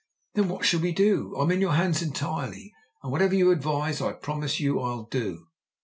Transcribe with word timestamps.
"Then 0.33 0.47
what 0.49 0.65
shall 0.65 0.79
we 0.79 0.93
do? 0.93 1.35
I'm 1.37 1.51
in 1.51 1.61
your 1.61 1.73
hands 1.73 2.01
entirely, 2.01 2.73
and 3.03 3.11
whatever 3.11 3.35
you 3.35 3.51
advise 3.51 4.01
I 4.01 4.13
promise 4.13 4.59
you 4.59 4.79
I'll 4.81 5.03
do." 5.03 5.45